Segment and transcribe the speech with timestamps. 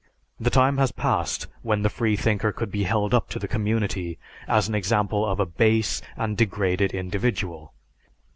[0.39, 4.67] The time has passed when the freethinker could be held up to the community as
[4.67, 7.75] an example of a base and degraded individual.